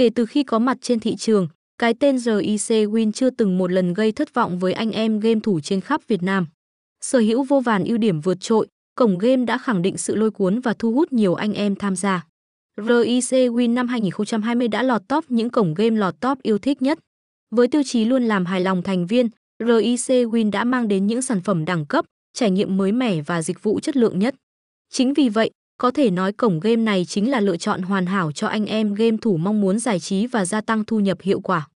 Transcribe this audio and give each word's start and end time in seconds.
Kể 0.00 0.10
từ 0.14 0.26
khi 0.26 0.42
có 0.42 0.58
mặt 0.58 0.78
trên 0.80 1.00
thị 1.00 1.16
trường, 1.16 1.48
cái 1.78 1.94
tên 1.94 2.18
RIC 2.18 2.88
Win 2.88 3.12
chưa 3.12 3.30
từng 3.30 3.58
một 3.58 3.72
lần 3.72 3.94
gây 3.94 4.12
thất 4.12 4.34
vọng 4.34 4.58
với 4.58 4.72
anh 4.72 4.90
em 4.90 5.20
game 5.20 5.40
thủ 5.42 5.60
trên 5.60 5.80
khắp 5.80 6.00
Việt 6.08 6.22
Nam. 6.22 6.46
Sở 7.00 7.18
hữu 7.18 7.42
vô 7.42 7.60
vàn 7.60 7.84
ưu 7.84 7.98
điểm 7.98 8.20
vượt 8.20 8.40
trội, 8.40 8.66
cổng 8.94 9.18
game 9.18 9.44
đã 9.44 9.58
khẳng 9.58 9.82
định 9.82 9.96
sự 9.96 10.16
lôi 10.16 10.30
cuốn 10.30 10.60
và 10.60 10.74
thu 10.78 10.92
hút 10.92 11.12
nhiều 11.12 11.34
anh 11.34 11.52
em 11.52 11.74
tham 11.74 11.96
gia. 11.96 12.26
RIC 12.76 13.30
Win 13.30 13.74
năm 13.74 13.88
2020 13.88 14.68
đã 14.68 14.82
lọt 14.82 15.02
top 15.08 15.24
những 15.28 15.50
cổng 15.50 15.74
game 15.74 15.96
lọt 15.96 16.20
top 16.20 16.42
yêu 16.42 16.58
thích 16.58 16.82
nhất. 16.82 16.98
Với 17.50 17.68
tiêu 17.68 17.82
chí 17.84 18.04
luôn 18.04 18.24
làm 18.24 18.46
hài 18.46 18.60
lòng 18.60 18.82
thành 18.82 19.06
viên, 19.06 19.28
RIC 19.58 20.26
Win 20.32 20.50
đã 20.50 20.64
mang 20.64 20.88
đến 20.88 21.06
những 21.06 21.22
sản 21.22 21.40
phẩm 21.40 21.64
đẳng 21.64 21.86
cấp, 21.86 22.04
trải 22.34 22.50
nghiệm 22.50 22.76
mới 22.76 22.92
mẻ 22.92 23.20
và 23.20 23.42
dịch 23.42 23.62
vụ 23.62 23.80
chất 23.80 23.96
lượng 23.96 24.18
nhất. 24.18 24.34
Chính 24.90 25.14
vì 25.14 25.28
vậy, 25.28 25.50
có 25.80 25.90
thể 25.90 26.10
nói 26.10 26.32
cổng 26.32 26.60
game 26.60 26.76
này 26.76 27.04
chính 27.04 27.30
là 27.30 27.40
lựa 27.40 27.56
chọn 27.56 27.82
hoàn 27.82 28.06
hảo 28.06 28.32
cho 28.32 28.46
anh 28.46 28.66
em 28.66 28.94
game 28.94 29.16
thủ 29.22 29.36
mong 29.36 29.60
muốn 29.60 29.78
giải 29.78 30.00
trí 30.00 30.26
và 30.26 30.44
gia 30.44 30.60
tăng 30.60 30.84
thu 30.84 31.00
nhập 31.00 31.18
hiệu 31.22 31.40
quả. 31.40 31.68